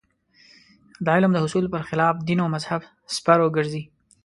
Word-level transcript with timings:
د 1.05 1.05
علم 1.15 1.31
د 1.33 1.37
حصول 1.43 1.65
پر 1.73 1.81
خلاف 1.89 2.15
دین 2.27 2.39
او 2.43 2.49
مذهب 2.55 2.81
سپر 3.15 3.37
وګرځي. 3.41 3.83